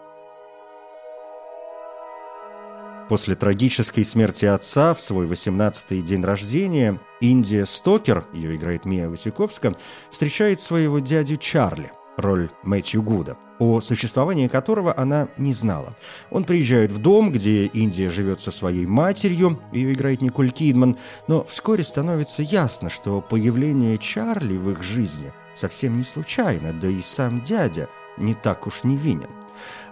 После 3.10 3.36
трагической 3.36 4.06
смерти 4.06 4.46
отца 4.46 4.94
в 4.94 5.02
свой 5.02 5.26
18-й 5.26 6.02
день 6.02 6.24
рождения 6.24 6.98
Индия 7.20 7.66
Стокер, 7.66 8.26
ее 8.34 8.56
играет 8.56 8.86
Мия 8.86 9.10
Васиковска, 9.10 9.76
встречает 10.10 10.62
своего 10.62 11.00
дядю 11.00 11.36
Чарли– 11.36 11.92
роль 12.18 12.50
Мэтью 12.64 13.04
Гуда, 13.04 13.38
о 13.60 13.80
существовании 13.80 14.48
которого 14.48 14.94
она 14.98 15.30
не 15.38 15.54
знала. 15.54 15.96
Он 16.32 16.44
приезжает 16.44 16.92
в 16.92 16.98
дом, 16.98 17.32
где 17.32 17.66
Индия 17.66 18.10
живет 18.10 18.42
со 18.42 18.52
своей 18.52 18.86
матерью, 18.86 19.62
ее 19.72 19.94
играет 19.94 20.22
Николь 20.22 20.52
Кидман, 20.52 20.98
но 21.28 21.44
вскоре 21.44 21.84
становится 21.84 22.42
ясно, 22.42 22.90
что 22.90 23.22
появление 23.22 23.98
Чарли 23.98 24.58
в 24.58 24.72
их 24.72 24.84
жизни 24.84 25.32
совсем 25.56 25.98
не 25.98 26.04
случайно, 26.04 26.74
да 26.74 26.88
и 26.88 27.02
сам 27.02 27.44
дядя 27.44 27.88
не 28.18 28.34
так 28.34 28.68
уж 28.68 28.84
невинен. 28.84 29.30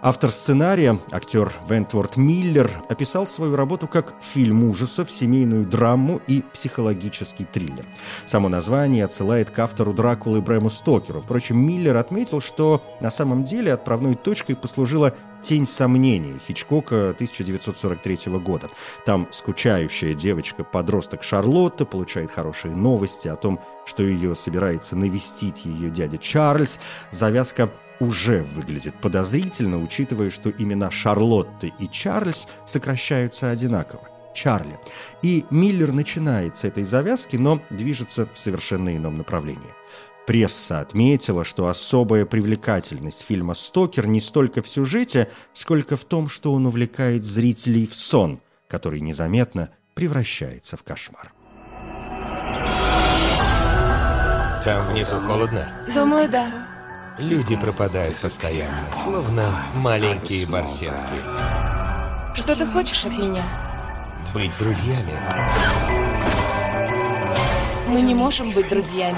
Автор 0.02 0.30
сценария, 0.30 0.98
актер 1.10 1.52
Вентворд 1.68 2.16
Миллер, 2.16 2.70
описал 2.88 3.26
свою 3.26 3.56
работу 3.56 3.88
как 3.88 4.14
фильм 4.20 4.64
ужасов, 4.68 5.10
семейную 5.10 5.64
драму 5.64 6.20
и 6.26 6.42
психологический 6.52 7.44
триллер. 7.44 7.86
Само 8.24 8.48
название 8.48 9.04
отсылает 9.04 9.50
к 9.50 9.58
автору 9.58 9.92
Дракулы 9.92 10.40
Брэму 10.40 10.70
Стокеру. 10.70 11.20
Впрочем, 11.20 11.58
Миллер 11.58 11.96
отметил, 11.96 12.40
что 12.40 12.82
на 13.00 13.10
самом 13.10 13.44
деле 13.44 13.72
отправной 13.72 14.14
точкой 14.14 14.54
послужила 14.54 15.14
«Тень 15.42 15.66
сомнений» 15.66 16.34
Хичкока 16.46 17.10
1943 17.10 18.32
года. 18.38 18.68
Там 19.04 19.28
скучающая 19.30 20.14
девочка-подросток 20.14 21.22
Шарлотта 21.22 21.84
получает 21.84 22.30
хорошие 22.30 22.74
новости 22.74 23.28
о 23.28 23.36
том, 23.36 23.60
что 23.84 24.02
ее 24.02 24.34
собирается 24.34 24.96
навестить 24.96 25.64
ее 25.64 25.90
дядя 25.90 26.18
Чарльз. 26.18 26.78
Завязка 27.10 27.70
уже 28.00 28.42
выглядит 28.42 29.00
подозрительно, 29.00 29.82
учитывая, 29.82 30.30
что 30.30 30.50
имена 30.50 30.90
Шарлотты 30.90 31.72
и 31.78 31.88
Чарльз 31.88 32.46
сокращаются 32.64 33.50
одинаково. 33.50 34.08
Чарли. 34.34 34.78
И 35.22 35.44
Миллер 35.50 35.92
начинает 35.92 36.56
с 36.56 36.64
этой 36.64 36.84
завязки, 36.84 37.36
но 37.36 37.60
движется 37.70 38.26
в 38.26 38.38
совершенно 38.38 38.94
ином 38.94 39.16
направлении. 39.16 39.74
Пресса 40.26 40.80
отметила, 40.80 41.44
что 41.44 41.68
особая 41.68 42.26
привлекательность 42.26 43.22
фильма 43.22 43.54
«Стокер» 43.54 44.08
не 44.08 44.20
столько 44.20 44.60
в 44.60 44.68
сюжете, 44.68 45.30
сколько 45.52 45.96
в 45.96 46.04
том, 46.04 46.28
что 46.28 46.52
он 46.52 46.66
увлекает 46.66 47.24
зрителей 47.24 47.86
в 47.86 47.94
сон, 47.94 48.40
который 48.68 49.00
незаметно 49.00 49.70
превращается 49.94 50.76
в 50.76 50.82
кошмар. 50.82 51.32
Там 54.64 54.92
внизу 54.92 55.16
холодно? 55.20 55.64
Думаю, 55.94 56.28
да. 56.28 56.75
Люди 57.18 57.56
пропадают 57.56 58.20
постоянно, 58.20 58.94
словно 58.94 59.50
маленькие 59.74 60.46
барсетки. 60.46 61.14
Что 62.34 62.54
ты 62.54 62.66
хочешь 62.66 63.06
от 63.06 63.12
меня? 63.12 63.42
Быть 64.34 64.52
друзьями. 64.58 65.14
Мы 67.88 68.02
не 68.02 68.14
можем 68.14 68.50
быть 68.50 68.68
друзьями. 68.68 69.16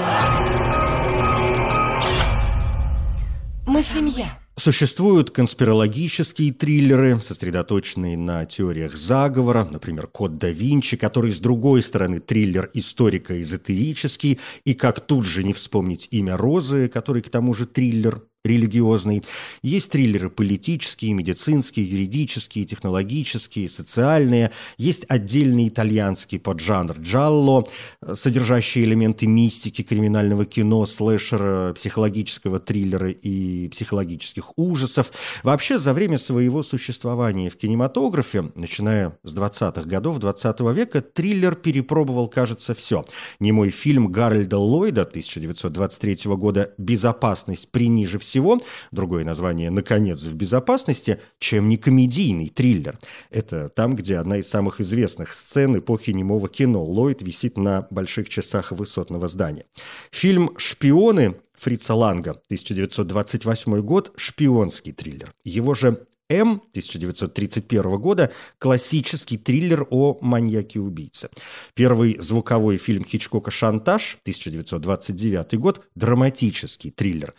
Мы 3.67 3.83
семья. 3.83 4.27
Существуют 4.59 5.31
конспирологические 5.31 6.53
триллеры, 6.53 7.21
сосредоточенные 7.23 8.19
на 8.19 8.45
теориях 8.45 8.97
заговора, 8.97 9.69
например, 9.71 10.09
«Код 10.09 10.37
да 10.37 10.51
Винчи», 10.51 10.97
который, 10.97 11.31
с 11.31 11.39
другой 11.39 11.81
стороны, 11.81 12.19
триллер 12.19 12.69
историко-эзотерический, 12.75 14.41
и 14.65 14.75
как 14.75 14.99
тут 14.99 15.25
же 15.25 15.45
не 15.45 15.53
вспомнить 15.53 16.09
имя 16.11 16.37
Розы, 16.37 16.89
который, 16.89 17.23
к 17.23 17.29
тому 17.31 17.55
же, 17.55 17.67
триллер 17.67 18.21
религиозный. 18.45 19.23
Есть 19.63 19.93
триллеры 19.93 20.31
политические, 20.31 21.13
медицинские, 21.13 21.87
юридические, 21.89 22.65
технологические, 22.65 23.69
социальные. 23.69 24.53
Есть 24.77 25.05
отдельный 25.09 25.69
итальянский 25.69 26.39
поджанр 26.39 26.97
джалло, 27.01 27.67
содержащий 28.15 28.85
элементы 28.85 29.27
мистики, 29.27 29.83
криминального 29.83 30.45
кино, 30.45 30.87
слэшера, 30.87 31.75
психологического 31.75 32.59
триллера 32.59 33.11
и 33.11 33.69
психологических 33.69 34.53
ужасов. 34.57 35.13
Вообще, 35.43 35.79
за 35.79 35.93
время 35.93 36.19
своего 36.19 36.63
существования 36.63 37.51
в 37.51 37.57
кинематографе, 37.57 38.51
начиная 38.55 39.19
с 39.25 39.35
20-х 39.35 39.83
годов 39.83 40.19
20 40.19 40.61
-го 40.61 40.73
века, 40.73 41.01
триллер 41.01 41.55
перепробовал, 41.55 42.29
кажется, 42.29 42.75
все. 42.75 43.05
Немой 43.41 43.71
фильм 43.71 44.09
Гарольда 44.09 44.59
Ллойда 44.59 45.05
1923 45.05 46.37
года 46.37 46.73
«Безопасность 46.79 47.71
при 47.71 47.89
ниже 47.89 48.19
всего» 48.19 48.28
всего, 48.29 48.61
другое 48.93 49.25
название 49.25 49.71
«Наконец 49.71 50.23
в 50.23 50.37
безопасности», 50.37 51.19
чем 51.39 51.69
не 51.69 51.79
комедийный 51.79 52.49
триллер. 52.49 52.99
Это 53.31 53.69
там, 53.71 53.97
где 53.97 54.19
одна 54.19 54.37
из 54.39 54.49
самых 54.49 54.81
известных 54.81 55.33
сцен 55.33 55.79
эпохи 55.79 56.11
немого 56.11 56.49
кино. 56.49 56.85
Ллойд 56.85 57.23
висит 57.23 57.57
на 57.57 57.87
больших 57.91 58.29
часах 58.29 58.73
высотного 58.73 59.29
здания. 59.29 59.65
Фильм 60.11 60.51
«Шпионы» 60.57 61.37
Фрица 61.59 61.95
Ланга, 61.95 62.31
1928 62.31 63.81
год, 63.81 64.13
шпионский 64.17 64.93
триллер. 64.93 65.33
Его 65.45 65.75
же 65.75 66.07
М 66.31 66.63
1931 66.73 67.97
года 67.97 68.31
классический 68.59 69.39
триллер 69.39 69.87
о 69.89 70.19
маньяке-убийце. 70.21 71.31
Первый 71.75 72.19
звуковой 72.19 72.77
фильм 72.77 73.05
Хичкока 73.05 73.51
«Шантаж» 73.51 74.19
1929 74.23 75.59
год 75.59 75.87
драматический 75.95 76.91
триллер. 76.91 77.35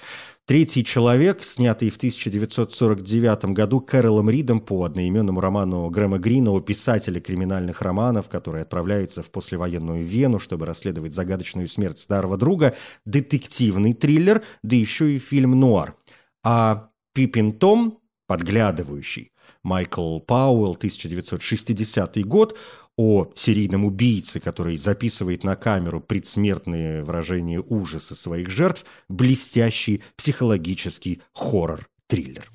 Третий 0.46 0.84
человек, 0.84 1.44
снятый 1.44 1.92
в 1.92 1.98
1949 1.98 3.54
году 3.54 3.80
Кэролом 3.80 4.32
Ридом 4.32 4.60
по 4.60 4.84
одноименному 4.84 5.40
роману 5.40 5.88
Грэма 5.92 6.18
Грина 6.18 6.60
писателя 6.60 7.20
криминальных 7.20 7.84
романов, 7.84 8.28
который 8.28 8.64
отправляется 8.64 9.22
в 9.22 9.30
послевоенную 9.30 10.04
Вену, 10.04 10.40
чтобы 10.40 10.66
расследовать 10.66 11.14
загадочную 11.14 11.68
смерть 11.68 12.00
старого 12.00 12.38
друга, 12.38 12.76
детективный 13.06 13.94
триллер, 13.94 14.42
да 14.64 14.76
еще 14.76 15.16
и 15.16 15.20
фильм 15.20 15.60
«Нуар». 15.60 15.96
А 16.44 16.90
Пиппин 17.14 17.54
Том 17.54 18.00
подглядывающий. 18.30 19.32
Майкл 19.64 20.20
Пауэлл, 20.20 20.76
1960 20.76 22.24
год, 22.26 22.56
о 22.96 23.26
серийном 23.36 23.86
убийце, 23.86 24.40
который 24.40 24.78
записывает 24.78 25.44
на 25.44 25.56
камеру 25.56 26.00
предсмертные 26.00 27.04
выражения 27.04 27.60
ужаса 27.60 28.14
своих 28.14 28.52
жертв, 28.52 28.86
блестящий 29.08 30.04
психологический 30.16 31.24
хоррор-триллер. 31.34 32.46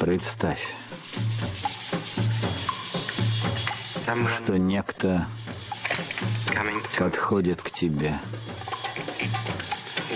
Представь, 0.00 0.60
что 3.94 4.56
некто 4.56 5.28
подходит 6.98 7.60
к 7.60 7.70
тебе. 7.70 8.18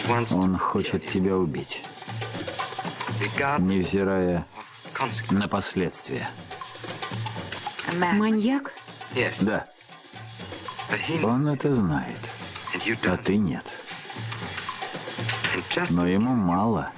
Он 0.08 0.56
хочет 0.56 1.06
тебя 1.06 1.36
убить, 1.36 1.82
невзирая 3.58 4.46
на 5.30 5.48
последствия. 5.48 6.30
Маньяк? 7.92 8.72
Да. 9.40 9.66
Он 11.22 11.48
это 11.48 11.74
знает, 11.74 12.30
а 13.06 13.16
ты 13.16 13.36
нет. 13.36 13.64
Но 15.90 16.06
ему 16.06 16.34
мало 16.34 16.92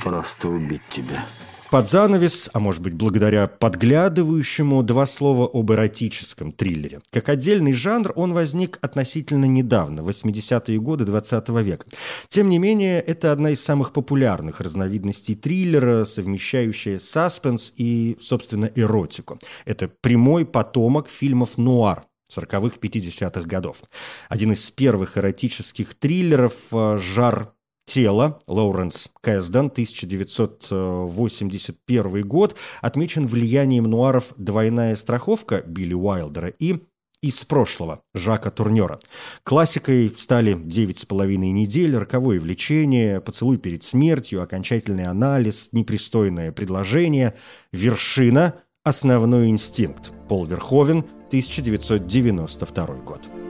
просто 0.00 0.48
убить 0.48 0.82
тебя. 0.90 1.26
Под 1.72 1.88
занавес, 1.88 2.50
а 2.52 2.60
может 2.60 2.82
быть 2.82 2.92
благодаря 2.92 3.46
подглядывающему, 3.46 4.82
два 4.82 5.06
слова 5.06 5.48
об 5.50 5.72
эротическом 5.72 6.52
триллере. 6.52 7.00
Как 7.10 7.30
отдельный 7.30 7.72
жанр 7.72 8.12
он 8.14 8.34
возник 8.34 8.78
относительно 8.82 9.46
недавно, 9.46 10.02
в 10.02 10.08
80-е 10.10 10.78
годы 10.78 11.06
20 11.06 11.48
-го 11.48 11.62
века. 11.62 11.86
Тем 12.28 12.50
не 12.50 12.58
менее, 12.58 13.00
это 13.00 13.32
одна 13.32 13.52
из 13.52 13.64
самых 13.64 13.94
популярных 13.94 14.60
разновидностей 14.60 15.34
триллера, 15.34 16.04
совмещающая 16.04 16.98
саспенс 16.98 17.72
и, 17.78 18.18
собственно, 18.20 18.70
эротику. 18.74 19.38
Это 19.64 19.88
прямой 19.88 20.44
потомок 20.44 21.08
фильмов 21.08 21.56
«Нуар», 21.56 22.04
40-х, 22.30 22.76
50-х 22.82 23.48
годов. 23.48 23.82
Один 24.28 24.52
из 24.52 24.70
первых 24.70 25.16
эротических 25.16 25.94
триллеров 25.94 26.54
э, 26.72 26.98
«Жар 26.98 27.54
Тело 27.84 28.40
Лоуренс 28.46 29.08
Кэсден, 29.20 29.66
1981 29.66 32.26
год, 32.26 32.56
отмечен 32.80 33.26
влиянием 33.26 33.84
нуаров 33.84 34.32
«Двойная 34.36 34.96
страховка» 34.96 35.62
Билли 35.66 35.94
Уайлдера 35.94 36.48
и 36.48 36.78
из 37.22 37.44
прошлого 37.44 38.02
Жака 38.14 38.50
Турнера. 38.50 38.98
Классикой 39.44 40.12
стали 40.16 40.54
«Девять 40.54 40.98
с 40.98 41.04
половиной 41.04 41.52
недель», 41.52 41.96
«Роковое 41.96 42.40
влечение», 42.40 43.20
«Поцелуй 43.20 43.58
перед 43.58 43.84
смертью», 43.84 44.42
«Окончательный 44.42 45.06
анализ», 45.06 45.72
«Непристойное 45.72 46.52
предложение», 46.52 47.34
«Вершина», 47.72 48.54
«Основной 48.84 49.48
инстинкт» 49.48 50.10
Пол 50.28 50.44
Верховен, 50.44 51.04
1992 51.28 52.86
год. 53.04 53.41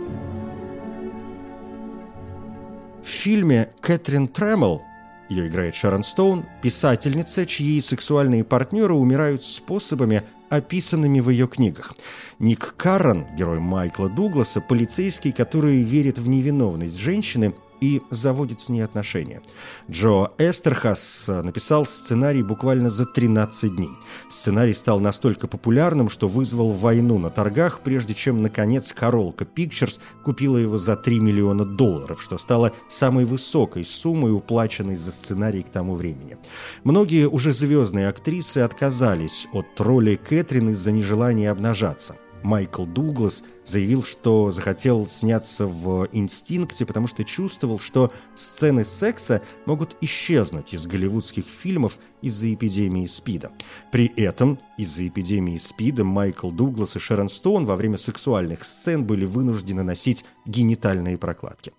В 3.03 3.09
фильме 3.09 3.71
«Кэтрин 3.81 4.29
Трэмл» 4.29 4.83
ее 5.29 5.49
играет 5.49 5.75
Шарон 5.75 6.05
Стоун, 6.05 6.45
писательница, 6.61 7.47
чьи 7.47 7.81
сексуальные 7.81 8.45
партнеры 8.45 8.93
умирают 8.93 9.43
способами, 9.43 10.23
описанными 10.51 11.21
в 11.21 11.31
ее 11.31 11.49
книгах. 11.49 11.95
Ник 12.39 12.75
Каррон, 12.77 13.27
герой 13.35 13.59
Майкла 13.59 14.11
Дугласа, 14.11 14.61
полицейский, 14.61 15.33
который 15.33 15.83
верит 15.83 16.19
в 16.19 16.29
невиновность 16.29 16.99
женщины, 16.99 17.55
и 17.83 18.01
заводит 18.11 18.61
с 18.61 18.69
ней 18.69 18.83
отношения. 18.83 19.43
Джо 19.91 20.31
Эстерхас 20.39 21.25
написал 21.27 21.85
сценарий 21.85 22.45
буквально 22.45 22.89
за 22.89 23.07
13 23.07 23.75
дней. 23.75 23.91
Сценарий 24.29 24.73
стал 24.73 25.01
настолько 25.01 25.49
популярным, 25.49 26.09
что 26.09 26.29
вызвал 26.29 26.71
войну 26.71 27.19
на 27.19 27.29
торгах, 27.29 27.81
прежде 27.81 28.15
чем, 28.15 28.41
наконец, 28.41 28.93
Королка 28.93 29.45
Pictures 29.45 29.99
купила 30.25 30.57
его 30.59 30.79
за 30.79 30.95
3 30.95 31.19
миллиона 31.19 31.65
долларов, 31.65 32.23
что 32.23 32.39
стало 32.39 32.71
самой 32.89 33.25
высокой 33.25 33.85
суммой, 33.85 34.33
уплаченной 34.33 34.95
за 34.95 35.11
сценарий 35.11 35.63
к 35.63 35.69
тому 35.69 35.97
времени. 35.97 36.37
Многие 36.85 37.29
уже 37.29 37.53
звездные 37.53 38.09
актрисы 38.09 38.59
отказались 38.59 39.49
от 39.53 39.81
роли 39.81 40.15
Кэтрин 40.15 40.71
из-за 40.71 40.93
нежелания 40.93 41.51
обнажаться. 41.51 42.17
Майкл 42.43 42.85
Дуглас 42.85 43.45
заявил, 43.65 44.03
что 44.03 44.51
захотел 44.51 45.07
сняться 45.09 45.67
в 45.67 46.09
«Инстинкте», 46.13 46.87
потому 46.87 47.07
что 47.07 47.25
чувствовал, 47.25 47.79
что 47.79 48.13
сцены 48.35 48.85
секса 48.85 49.43
могут 49.67 49.97
исчезнуть 50.01 50.75
из 50.75 50.87
голливудских 50.87 51.45
фильмов 51.45 51.99
из-за 52.23 52.53
эпидемии 52.53 53.07
СПИДа. 53.07 53.53
При 53.91 54.07
этом 54.17 54.59
из-за 54.79 55.07
эпидемии 55.07 55.59
СПИДа 55.59 56.05
Майкл 56.05 56.51
Дуглас 56.51 56.97
и 56.97 56.99
Шерон 56.99 57.29
Стоун 57.29 57.67
во 57.67 57.77
время 57.77 57.99
сексуальных 57.99 58.65
сцен 58.65 59.05
были 59.05 59.25
вынуждены 59.25 59.83
носить 59.83 60.25
генитальные 60.45 61.19
прокладки. 61.19 61.73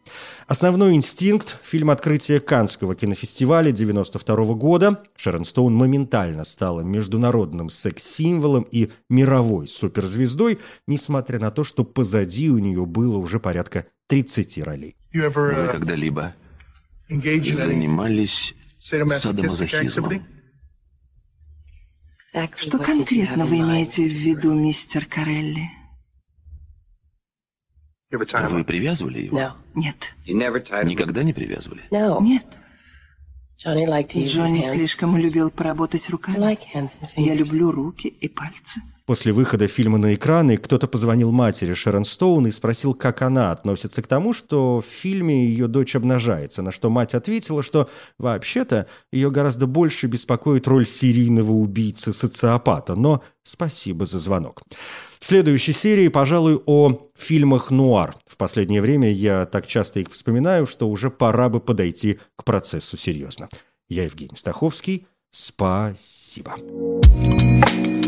Основной 0.48 0.94
инстинкт– 0.94 1.58
фильм 1.64 1.90
открытия 1.90 2.40
Канского 2.40 2.96
кинофестиваля 2.96 3.72
92 3.72 4.36
года. 4.54 5.04
Шерон 5.16 5.46
Стоун 5.46 5.76
моментально 5.76 6.46
стала 6.46 6.82
международным 6.82 7.70
секс-символом 7.70 8.66
и 8.72 8.90
мировой 9.10 9.68
суперзвездой, 9.68 10.60
несмотря 10.88 11.40
на 11.40 11.52
то, 11.52 11.64
что 11.74 11.84
позади 11.84 12.52
у 12.52 12.60
нее 12.60 12.86
было 12.86 13.18
уже 13.18 13.40
порядка 13.40 13.88
30 14.06 14.60
ролей. 14.60 14.96
Вы 15.12 15.32
когда-либо 15.72 16.36
занимались 17.10 18.54
садомазохизмом? 18.78 20.24
Что 22.58 22.78
конкретно 22.78 23.46
вы 23.46 23.62
имеете 23.62 24.08
в 24.08 24.12
виду, 24.12 24.54
мистер 24.54 25.08
Карелли? 25.08 25.68
Вы 28.12 28.64
привязывали 28.64 29.22
его? 29.22 29.56
Нет. 29.74 30.16
Никогда 30.28 31.24
не 31.24 31.34
привязывали? 31.34 31.82
Нет. 31.90 32.46
Джонни 33.58 34.62
слишком 34.62 35.18
любил 35.18 35.50
поработать 35.50 36.08
руками. 36.12 36.56
Я 37.16 37.34
люблю 37.34 37.72
руки 37.72 38.10
и 38.10 38.28
пальцы. 38.28 38.80
После 39.06 39.34
выхода 39.34 39.68
фильма 39.68 39.98
на 39.98 40.14
экраны 40.14 40.56
кто-то 40.56 40.88
позвонил 40.88 41.32
матери 41.32 41.74
Шерон 41.74 42.06
Стоун 42.06 42.48
и 42.48 42.52
спросил, 42.52 42.94
как 42.94 43.22
она 43.22 43.52
относится 43.52 44.02
к 44.02 44.08
тому, 44.08 44.32
что 44.32 44.80
в 44.80 44.86
фильме 44.86 45.46
ее 45.46 45.68
дочь 45.68 45.98
обнажается, 45.98 46.62
на 46.62 46.72
что 46.72 46.90
мать 46.90 47.14
ответила, 47.14 47.62
что 47.64 47.90
вообще-то 48.18 48.88
ее 49.12 49.30
гораздо 49.30 49.68
больше 49.68 50.08
беспокоит 50.08 50.70
роль 50.70 50.88
серийного 50.88 51.52
убийцы-социопата, 51.52 52.96
но 52.96 53.22
спасибо 53.44 54.06
за 54.06 54.20
звонок. 54.20 54.64
В 55.20 55.26
следующей 55.26 55.74
серии, 55.74 56.08
пожалуй, 56.08 56.62
о 56.66 57.10
фильмах 57.18 57.72
нуар. 57.72 58.16
В 58.26 58.38
последнее 58.38 58.82
время 58.82 59.12
я 59.12 59.46
так 59.46 59.68
часто 59.68 60.00
их 60.00 60.10
вспоминаю, 60.12 60.66
что 60.66 60.88
уже 60.90 61.10
пора 61.10 61.50
бы 61.50 61.60
подойти 61.60 62.20
к 62.38 62.46
процессу 62.46 62.96
серьезно. 62.96 63.50
Я 63.90 64.06
Евгений 64.06 64.38
Стаховский. 64.38 65.08
Спасибо. 65.30 66.56
Спасибо. 66.56 68.03